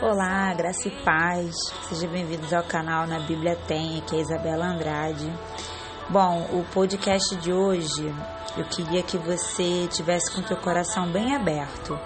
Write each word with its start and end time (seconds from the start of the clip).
Olá, 0.00 0.52
graça 0.52 0.88
e 0.88 0.90
paz. 1.04 1.54
Sejam 1.88 2.10
bem-vindos 2.10 2.52
ao 2.52 2.64
canal 2.64 3.06
Na 3.06 3.20
Bíblia 3.20 3.54
Tem, 3.68 3.98
aqui 3.98 4.16
é 4.16 4.20
Isabela 4.20 4.66
Andrade. 4.66 5.32
Bom, 6.08 6.48
o 6.52 6.64
podcast 6.72 7.36
de 7.36 7.52
hoje, 7.52 8.12
eu 8.56 8.64
queria 8.64 9.00
que 9.00 9.16
você 9.16 9.86
tivesse 9.92 10.34
com 10.34 10.42
teu 10.42 10.56
coração 10.56 11.06
bem 11.12 11.36
aberto. 11.36 11.96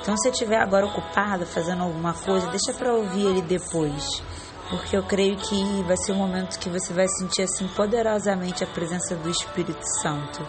Então, 0.00 0.16
se 0.16 0.28
estiver 0.28 0.60
agora 0.62 0.86
ocupado 0.86 1.44
fazendo 1.44 1.82
alguma 1.82 2.14
coisa, 2.14 2.46
deixa 2.46 2.72
para 2.72 2.94
ouvir 2.94 3.26
ele 3.26 3.42
depois, 3.42 4.22
porque 4.68 4.96
eu 4.96 5.02
creio 5.02 5.36
que 5.38 5.82
vai 5.82 5.96
ser 5.96 6.12
um 6.12 6.18
momento 6.18 6.56
que 6.60 6.68
você 6.68 6.92
vai 6.92 7.08
sentir 7.08 7.42
assim 7.42 7.66
poderosamente 7.68 8.62
a 8.62 8.66
presença 8.68 9.16
do 9.16 9.28
Espírito 9.28 9.82
Santo. 10.00 10.46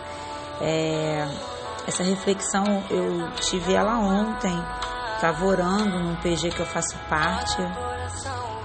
É, 0.62 1.28
essa 1.88 2.04
reflexão 2.04 2.64
eu 2.92 3.32
tive 3.38 3.74
ela 3.74 3.98
ontem, 3.98 4.56
estava 5.22 5.46
orando 5.46 6.00
num 6.00 6.16
PG 6.16 6.50
que 6.50 6.62
eu 6.62 6.66
faço 6.66 6.98
parte 7.08 7.62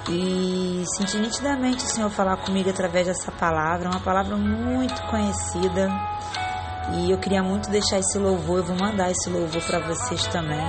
e 0.09 0.83
senti 0.97 1.19
nitidamente 1.19 1.85
o 1.85 1.87
Senhor 1.87 2.09
falar 2.09 2.39
comigo 2.39 2.71
através 2.71 3.07
dessa 3.07 3.31
palavra, 3.31 3.91
uma 3.91 4.01
palavra 4.01 4.39
muito 4.39 5.03
conhecida. 5.03 5.87
E 6.95 7.11
eu 7.11 7.19
queria 7.19 7.43
muito 7.43 7.69
deixar 7.69 7.99
esse 7.99 8.19
louvor, 8.19 8.59
eu 8.61 8.65
vou 8.65 8.77
mandar 8.77 9.11
esse 9.11 9.29
louvor 9.29 9.61
para 9.65 9.81
vocês 9.81 10.27
também. 10.29 10.65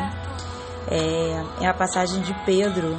É, 0.90 1.64
é, 1.64 1.68
a 1.68 1.74
passagem 1.74 2.22
de 2.22 2.34
Pedro, 2.46 2.98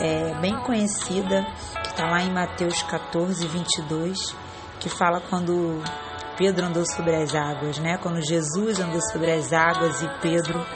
é, 0.00 0.34
bem 0.40 0.56
conhecida, 0.62 1.46
que 1.84 1.90
está 1.90 2.10
lá 2.10 2.20
em 2.20 2.32
Mateus 2.32 2.82
14, 2.82 3.46
22, 3.46 4.34
que 4.80 4.88
fala 4.88 5.20
quando 5.20 5.80
Pedro 6.36 6.66
andou 6.66 6.84
sobre 6.84 7.14
as 7.14 7.32
águas, 7.32 7.78
né? 7.78 7.96
Quando 7.98 8.20
Jesus 8.26 8.80
andou 8.80 9.00
sobre 9.12 9.30
as 9.30 9.52
águas 9.52 10.02
e 10.02 10.08
Pedro 10.20 10.66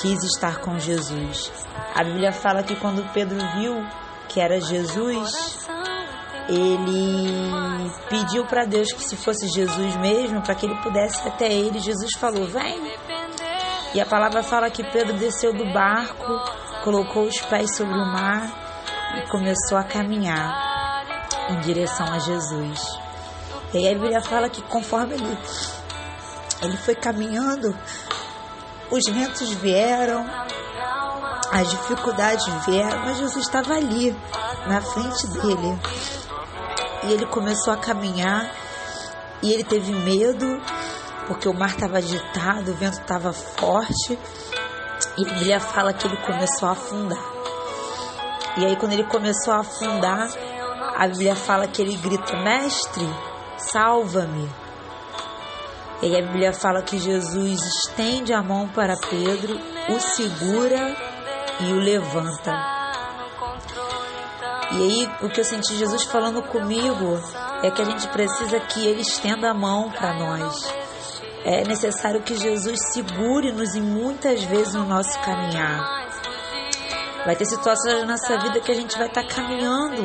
quis 0.00 0.22
estar 0.24 0.58
com 0.60 0.78
Jesus. 0.78 1.52
A 1.94 2.02
Bíblia 2.02 2.32
fala 2.32 2.62
que 2.62 2.74
quando 2.76 3.06
Pedro 3.12 3.38
viu 3.56 3.86
que 4.28 4.40
era 4.40 4.60
Jesus, 4.60 5.68
ele 6.48 7.50
pediu 8.08 8.44
para 8.46 8.64
Deus 8.64 8.92
que 8.92 9.02
se 9.02 9.16
fosse 9.16 9.48
Jesus 9.48 9.96
mesmo, 9.96 10.42
para 10.42 10.54
que 10.54 10.66
ele 10.66 10.76
pudesse 10.82 11.24
ir 11.24 11.28
até 11.28 11.52
ele. 11.52 11.78
Jesus 11.78 12.12
falou: 12.18 12.46
Vem. 12.46 12.92
E 13.94 14.00
a 14.00 14.06
palavra 14.06 14.42
fala 14.42 14.70
que 14.70 14.84
Pedro 14.84 15.14
desceu 15.14 15.52
do 15.52 15.72
barco, 15.72 16.24
colocou 16.84 17.24
os 17.24 17.40
pés 17.40 17.76
sobre 17.76 17.94
o 17.94 18.06
mar 18.06 18.48
e 19.16 19.28
começou 19.28 19.76
a 19.76 19.82
caminhar 19.82 21.04
em 21.50 21.58
direção 21.60 22.06
a 22.06 22.18
Jesus. 22.18 22.98
E 23.74 23.78
aí 23.78 23.88
a 23.88 23.98
Bíblia 23.98 24.22
fala 24.22 24.48
que 24.48 24.62
conforme 24.62 25.14
ele, 25.14 25.38
ele 26.62 26.76
foi 26.76 26.94
caminhando, 26.94 27.76
os 28.90 29.04
ventos 29.12 29.50
vieram, 29.54 30.26
as 31.52 31.70
dificuldades 31.70 32.46
vieram, 32.66 33.00
mas 33.00 33.18
Jesus 33.18 33.44
estava 33.44 33.74
ali, 33.74 34.16
na 34.66 34.80
frente 34.80 35.26
dele. 35.28 35.80
E 37.04 37.12
ele 37.12 37.26
começou 37.26 37.72
a 37.72 37.76
caminhar 37.76 38.50
e 39.42 39.52
ele 39.52 39.64
teve 39.64 39.92
medo, 39.92 40.60
porque 41.26 41.48
o 41.48 41.54
mar 41.54 41.70
estava 41.70 41.98
agitado, 41.98 42.72
o 42.72 42.74
vento 42.74 43.00
estava 43.00 43.32
forte. 43.32 44.18
E 45.16 45.26
a 45.26 45.32
Bíblia 45.34 45.60
fala 45.60 45.92
que 45.92 46.06
ele 46.06 46.16
começou 46.18 46.68
a 46.68 46.72
afundar. 46.72 47.24
E 48.56 48.66
aí, 48.66 48.76
quando 48.76 48.92
ele 48.92 49.04
começou 49.04 49.54
a 49.54 49.60
afundar, 49.60 50.28
a 50.96 51.08
Bíblia 51.08 51.34
fala 51.34 51.66
que 51.66 51.80
ele 51.80 51.96
grita: 51.96 52.36
Mestre, 52.36 53.08
salva-me. 53.56 54.48
E 56.02 56.16
a 56.16 56.22
Bíblia 56.22 56.52
fala 56.52 56.80
que 56.80 56.98
Jesus 56.98 57.60
estende 57.84 58.32
a 58.32 58.42
mão 58.42 58.66
para 58.68 58.96
Pedro, 58.96 59.58
o 59.88 60.00
segura 60.00 60.96
e 61.60 61.72
o 61.72 61.76
levanta. 61.76 62.52
E 64.72 64.82
aí 64.82 65.10
o 65.20 65.28
que 65.28 65.40
eu 65.40 65.44
senti 65.44 65.76
Jesus 65.76 66.04
falando 66.04 66.42
comigo 66.42 67.20
é 67.62 67.70
que 67.70 67.82
a 67.82 67.84
gente 67.84 68.08
precisa 68.08 68.58
que 68.60 68.86
Ele 68.86 69.02
estenda 69.02 69.50
a 69.50 69.54
mão 69.54 69.90
para 69.90 70.14
nós. 70.14 70.72
É 71.44 71.64
necessário 71.64 72.22
que 72.22 72.34
Jesus 72.34 72.78
segure-nos 72.92 73.74
e 73.74 73.80
muitas 73.80 74.42
vezes 74.44 74.74
no 74.74 74.86
nosso 74.86 75.18
caminhar. 75.20 76.00
Vai 77.26 77.36
ter 77.36 77.44
situações 77.44 78.00
na 78.00 78.12
nossa 78.12 78.38
vida 78.38 78.60
que 78.60 78.72
a 78.72 78.74
gente 78.74 78.96
vai 78.96 79.06
estar 79.06 79.22
tá 79.22 79.34
caminhando 79.34 80.02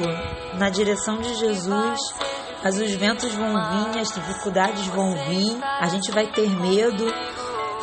na 0.58 0.69
direção 0.69 1.18
de 1.18 1.34
Jesus, 1.36 2.00
mas 2.66 2.80
os 2.80 2.96
ventos 2.96 3.31
vão 3.36 3.53
vir, 3.53 4.00
as 4.00 4.12
dificuldades 4.12 4.88
vão 4.88 5.12
vir, 5.12 5.64
a 5.64 5.86
gente 5.86 6.12
vai 6.12 6.26
ter 6.26 6.50
medo. 6.50 7.06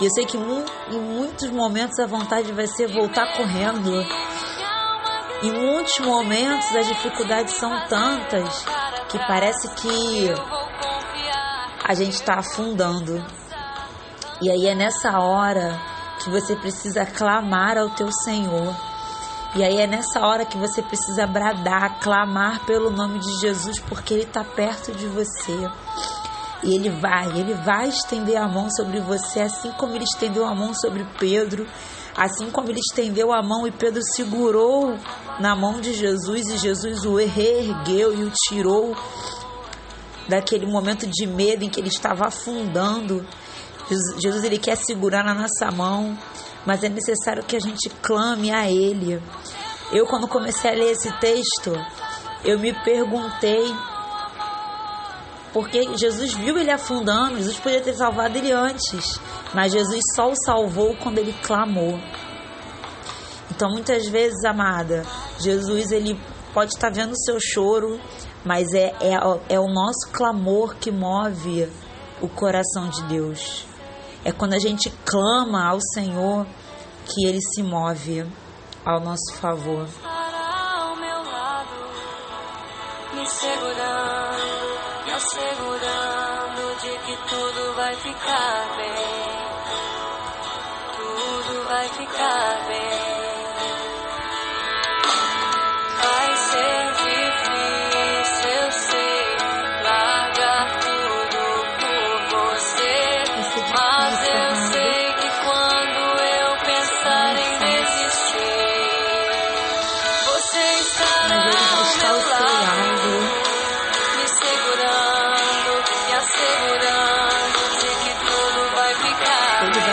E 0.01 0.05
eu 0.05 0.11
sei 0.11 0.27
que 0.27 0.37
em 0.37 1.01
muitos 1.01 1.49
momentos 1.51 2.01
a 2.01 2.07
vontade 2.09 2.51
vai 2.51 2.67
ser 2.67 2.89
voltar 2.89 3.37
correndo. 3.37 3.93
Em 5.41 5.53
muitos 5.53 6.01
momentos 6.01 6.75
as 6.75 6.89
dificuldades 6.89 7.55
são 7.55 7.71
tantas 7.87 8.65
que 9.09 9.19
parece 9.21 9.73
que 9.77 10.35
a 11.85 11.95
gente 11.95 12.15
está 12.15 12.41
afundando. 12.41 13.25
E 14.41 14.51
aí 14.51 14.67
é 14.67 14.75
nessa 14.75 15.17
hora 15.21 15.81
que 16.19 16.29
você 16.29 16.57
precisa 16.57 17.07
clamar 17.07 17.79
ao 17.79 17.91
teu 17.91 18.11
Senhor 18.11 18.75
e 19.55 19.63
aí 19.63 19.79
é 19.79 19.87
nessa 19.87 20.21
hora 20.21 20.47
que 20.47 20.57
você 20.57 20.81
precisa 20.81 21.27
bradar, 21.27 22.01
clamar 22.01 22.65
pelo 22.65 22.91
nome 22.91 23.19
de 23.19 23.41
Jesus, 23.41 23.79
porque 23.81 24.15
Ele 24.15 24.23
está 24.23 24.43
perto 24.43 24.93
de 24.93 25.07
você. 25.07 25.71
E 26.63 26.75
Ele 26.75 26.89
vai, 26.89 27.29
Ele 27.39 27.53
vai 27.53 27.89
estender 27.89 28.37
a 28.37 28.49
mão 28.49 28.71
sobre 28.71 28.99
você, 29.01 29.41
assim 29.41 29.71
como 29.73 29.95
Ele 29.95 30.05
estendeu 30.05 30.47
a 30.47 30.55
mão 30.55 30.73
sobre 30.73 31.05
Pedro, 31.19 31.67
assim 32.17 32.51
como 32.51 32.71
Ele 32.71 32.81
estendeu 32.81 33.31
a 33.31 33.43
mão 33.43 33.67
e 33.67 33.71
Pedro 33.71 34.01
segurou 34.15 34.97
na 35.39 35.55
mão 35.55 35.83
de 35.83 35.93
Jesus 35.93 36.49
e 36.49 36.57
Jesus 36.57 37.05
o 37.05 37.17
reergueu 37.17 38.15
e 38.15 38.25
o 38.25 38.33
tirou 38.49 38.97
daquele 40.29 40.67
momento 40.67 41.07
de 41.07 41.27
medo 41.27 41.63
em 41.63 41.69
que 41.69 41.79
ele 41.79 41.89
estava 41.89 42.27
afundando. 42.27 43.27
Jesus 44.19 44.45
ele 44.45 44.59
quer 44.59 44.77
segurar 44.77 45.23
na 45.23 45.35
nossa 45.35 45.71
mão 45.71 46.17
mas 46.67 46.83
é 46.85 46.89
necessário 46.89 47.43
que 47.43 47.57
a 47.57 47.61
gente 47.61 47.89
clame 48.03 48.53
a 48.53 48.71
Ele. 48.71 49.23
Eu, 49.93 50.07
quando 50.07 50.27
comecei 50.29 50.71
a 50.71 50.75
ler 50.75 50.93
esse 50.93 51.11
texto, 51.19 51.73
eu 52.45 52.59
me 52.59 52.73
perguntei 52.83 53.75
porque 55.53 55.97
Jesus 55.99 56.33
viu 56.33 56.59
ele 56.59 56.71
afundando, 56.71 57.37
Jesus 57.37 57.59
podia 57.59 57.83
ter 57.83 57.95
salvado 57.95 58.39
ele 58.39 58.51
antes, 58.51 59.21
mas 59.53 59.73
Jesus 59.73 60.01
só 60.17 60.31
o 60.31 60.35
salvou 60.47 60.97
quando 60.97 61.19
ele 61.19 61.35
clamou. 61.43 62.01
Então, 63.51 63.71
muitas 63.71 64.09
vezes, 64.09 64.43
amada, 64.45 65.05
Jesus 65.39 65.93
ele 65.93 66.19
pode 66.55 66.73
estar 66.73 66.91
vendo 66.91 67.13
o 67.13 67.19
seu 67.19 67.39
choro, 67.39 68.01
mas 68.45 68.73
é, 68.73 68.95
é, 69.01 69.15
é 69.51 69.61
o 69.61 69.69
nosso 69.69 70.11
clamor 70.11 70.75
que 70.77 70.91
move 70.91 71.69
o 72.23 72.29
coração 72.29 72.89
de 72.89 73.03
Deus. 73.05 73.67
É 74.25 74.33
quando 74.33 74.55
a 74.55 74.59
gente 74.59 74.91
clama 75.05 75.69
ao 75.69 75.79
Senhor 75.95 76.47
que 77.07 77.27
ele 77.27 77.41
se 77.41 77.63
move 77.63 78.25
ao 78.85 79.01
nosso 79.01 79.35
favor. 79.41 79.89
Ao 80.05 80.23
me 83.15 83.29
segurando, 83.29 85.05
me 85.05 85.13
assegurando 85.13 86.75
de 86.81 86.99
que 87.05 87.17
tudo 87.29 87.75
vai 87.77 87.95
ficar 87.95 88.77
bem. 88.77 88.93
Tudo 90.97 91.65
vai 91.69 91.89
ficar 91.89 92.67
bem. 92.69 92.82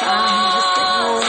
tarde, 0.00 0.60
Senhor. 0.74 1.22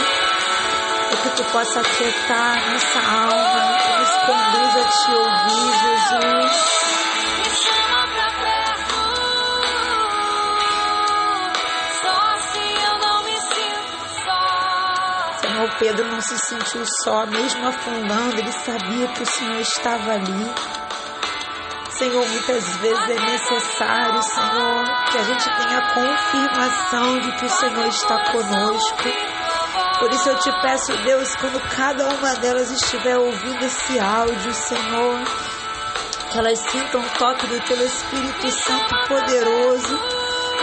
E 1.11 1.15
que 1.17 1.29
tu 1.35 1.43
possa 1.51 1.79
aquietar 1.79 2.71
nossa 2.71 2.99
alma 2.99 3.77
e 3.85 3.99
nos 3.99 4.13
conduza 4.25 4.79
a 4.79 4.89
te 4.89 5.11
ouvir, 5.11 5.69
Jesus. 5.83 6.53
Me 7.37 7.49
chama 7.55 8.01
pra 8.15 8.29
perto. 8.39 8.97
Só 12.01 12.15
assim 12.35 12.71
eu 12.85 12.95
não 12.99 13.17
me 13.23 13.35
sinto 13.41 13.97
só. 14.23 14.41
Senhor, 15.41 15.69
Pedro 15.79 16.05
não 16.07 16.21
se 16.21 16.37
sentiu 16.37 16.83
só, 17.03 17.25
mesmo 17.25 17.67
afundando, 17.67 18.37
ele 18.39 18.51
sabia 18.51 19.07
que 19.07 19.23
o 19.23 19.25
Senhor 19.25 19.59
estava 19.61 20.11
ali. 20.13 20.53
Senhor, 21.99 22.25
muitas 22.25 22.77
vezes 22.77 23.09
é 23.09 23.19
necessário, 23.29 24.23
Senhor, 24.23 24.85
que 25.11 25.17
a 25.17 25.23
gente 25.23 25.43
tenha 25.43 25.81
confirmação 25.93 27.19
de 27.19 27.31
que 27.33 27.45
o 27.45 27.49
Senhor 27.49 27.87
está 27.87 28.31
conosco. 28.31 29.03
Por 29.99 30.09
isso 30.09 30.29
eu 30.29 30.39
te 30.39 30.49
peço, 30.61 30.93
Deus, 31.03 31.35
quando 31.35 31.59
cada 31.75 32.07
uma 32.07 32.35
delas 32.35 32.71
estiver 32.71 33.17
ouvindo 33.17 33.65
esse 33.65 33.99
áudio, 33.99 34.53
Senhor, 34.53 35.19
que 36.31 36.39
elas 36.39 36.57
sintam 36.59 37.01
o 37.01 37.09
toque 37.17 37.47
do 37.47 37.59
teu 37.65 37.85
Espírito 37.85 38.49
Santo 38.49 38.95
poderoso, 39.09 39.99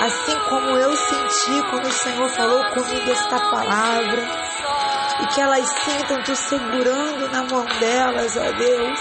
assim 0.00 0.38
como 0.48 0.70
eu 0.78 0.96
senti 0.96 1.68
quando 1.68 1.86
o 1.86 1.92
Senhor 1.92 2.30
falou 2.30 2.64
comigo 2.70 3.10
esta 3.10 3.38
palavra, 3.50 4.26
e 5.20 5.26
que 5.26 5.40
elas 5.42 5.68
sintam 5.84 6.22
tu 6.22 6.34
segurando 6.34 7.30
na 7.30 7.42
mão 7.42 7.66
delas, 7.78 8.38
ó 8.38 8.52
Deus, 8.52 8.98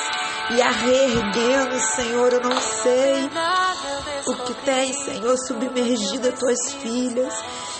e 0.52 0.62
a 0.62 0.70
reerguendo, 0.70 1.80
Senhor, 1.96 2.34
eu 2.34 2.42
não 2.42 2.60
sei 2.60 3.30
o 4.28 4.36
que 4.44 4.54
tem, 4.66 4.94
Senhor, 4.94 5.36
submergido 5.48 6.30
as 6.30 6.40
tuas 6.40 6.74
filhas. 6.82 7.34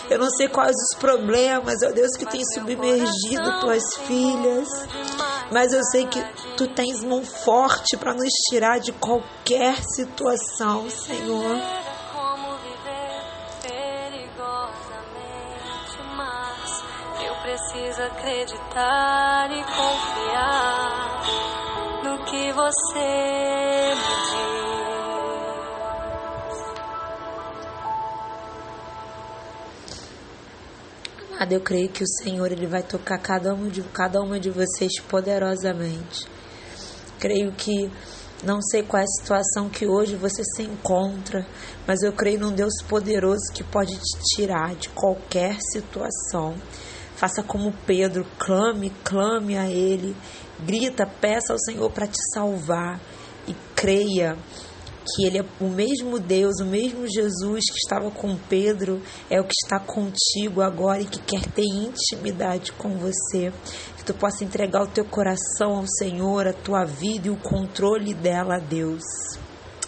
Eu 0.10 0.20
não 0.20 0.30
sei 0.30 0.48
quais 0.48 0.76
os 0.76 0.98
problemas, 0.98 1.82
ó 1.84 1.92
Deus, 1.92 2.16
que 2.18 2.26
tem 2.26 2.42
submergido 2.54 3.60
tuas 3.60 3.84
filhas. 4.06 4.68
Mas 5.52 5.74
eu 5.74 5.84
sei 5.84 6.06
que 6.08 6.24
tu 6.58 6.68
tens 6.68 7.04
mão 7.04 7.24
forte 7.24 7.98
para 7.98 8.14
nos 8.14 8.32
tirar 8.50 8.80
de 8.80 8.92
qualquer 8.94 9.78
situação, 9.84 10.90
Senhor. 10.90 11.56
Preciso 17.46 18.02
acreditar 18.02 19.50
e 19.52 19.64
confiar 19.64 21.22
que 22.24 22.52
você 22.52 23.96
me 23.96 24.16
diz. 24.30 24.56
Amada, 31.36 31.54
eu 31.54 31.62
creio 31.62 31.90
que 31.90 32.04
o 32.04 32.08
Senhor 32.08 32.52
ele 32.52 32.66
vai 32.66 32.82
tocar 32.84 33.18
cada 33.18 33.54
uma 33.54 33.70
de 33.70 33.82
cada 33.84 34.22
uma 34.22 34.40
de 34.40 34.50
vocês 34.50 35.00
poderosamente. 35.10 36.26
Creio 37.20 37.52
que 37.52 37.92
não 38.44 38.62
sei 38.62 38.84
qual 38.84 39.02
é 39.02 39.04
a 39.04 39.08
situação 39.08 39.70
que 39.70 39.88
hoje 39.88 40.16
você 40.16 40.44
se 40.44 40.64
encontra, 40.64 41.46
mas 41.88 42.02
eu 42.04 42.14
creio 42.14 42.40
num 42.40 42.54
Deus 42.54 42.74
poderoso 42.88 43.52
que 43.54 43.64
pode 43.64 43.96
te 43.98 44.36
tirar 44.36 44.76
de 44.76 44.90
qualquer 44.90 45.58
situação. 45.72 46.56
Faça 47.16 47.42
como 47.42 47.74
Pedro, 47.86 48.26
clame, 48.38 48.92
clame 49.04 49.58
a 49.58 49.70
Ele, 49.70 50.16
grita, 50.66 51.06
peça 51.06 51.54
ao 51.54 51.60
Senhor 51.60 51.90
para 51.92 52.08
te 52.08 52.18
salvar 52.34 53.00
e 53.48 53.56
creia 53.76 54.38
que 55.06 55.26
Ele 55.26 55.40
é 55.40 55.46
o 55.62 55.70
mesmo 55.70 56.20
Deus, 56.20 56.60
o 56.60 56.66
mesmo 56.66 57.08
Jesus 57.08 57.66
que 57.72 57.78
estava 57.78 58.10
com 58.10 58.36
Pedro, 58.50 59.02
é 59.30 59.40
o 59.40 59.44
que 59.44 59.54
está 59.64 59.80
contigo 59.80 60.62
agora 60.62 61.02
e 61.02 61.06
que 61.06 61.20
quer 61.20 61.46
ter 61.52 61.64
intimidade 61.64 62.72
com 62.74 62.98
você. 62.98 63.54
Que 63.98 64.04
tu 64.04 64.14
possa 64.14 64.44
entregar 64.44 64.84
o 64.84 64.88
teu 64.88 65.06
coração 65.06 65.78
ao 65.78 65.86
Senhor, 65.88 66.48
a 66.48 66.54
tua 66.54 66.86
vida 66.86 67.28
e 67.28 67.32
o 67.32 67.38
controle 67.38 68.14
dela 68.14 68.56
a 68.56 68.60
Deus. 68.60 69.04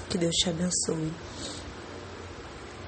Que 0.09 0.17
Deus 0.17 0.35
te 0.35 0.49
abençoe. 0.49 1.11